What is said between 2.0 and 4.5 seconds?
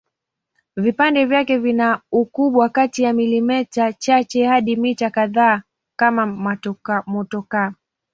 ukubwa kati ya milimita chache